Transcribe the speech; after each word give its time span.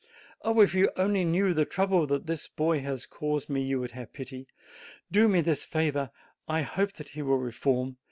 "Oh, 0.41 0.61
if 0.61 0.73
you 0.73 0.89
only 0.97 1.23
knew 1.23 1.53
the 1.53 1.63
trouble 1.63 2.07
that 2.07 2.25
this 2.25 2.47
boy 2.47 2.79
has 2.79 3.05
caused 3.05 3.51
me, 3.51 3.61
you 3.61 3.79
would 3.79 3.91
have 3.91 4.13
pity! 4.13 4.47
Do 5.11 5.27
me 5.27 5.41
this 5.41 5.63
favor! 5.63 6.09
I 6.47 6.63
hope 6.63 6.93
that 6.93 7.09
he 7.09 7.21
will 7.21 7.37
reform. 7.37 7.97